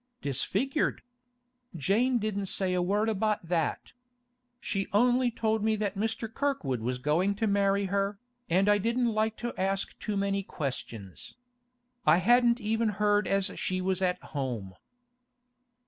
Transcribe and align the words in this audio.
'Disfigured? 0.23 1.03
Jane 1.75 2.17
didn't 2.17 2.47
say 2.47 2.73
a 2.73 2.81
word 2.81 3.07
about 3.07 3.49
that. 3.49 3.93
She 4.59 4.87
only 4.93 5.29
told 5.29 5.63
me 5.63 5.75
that 5.75 5.93
Mr. 5.95 6.27
Kirkwood 6.27 6.81
was 6.81 6.97
going 6.97 7.35
to 7.35 7.45
marry 7.45 7.85
her, 7.85 8.17
and 8.49 8.67
I 8.67 8.79
didn't 8.79 9.13
like 9.13 9.37
to 9.37 9.53
ask 9.61 9.99
too 9.99 10.17
many 10.17 10.41
questions. 10.41 11.35
I 12.03 12.17
hadn't 12.17 12.59
even 12.59 12.89
heard 12.97 13.27
as 13.27 13.51
she 13.59 13.79
was 13.79 14.01
at 14.01 14.17
home. 14.23 14.73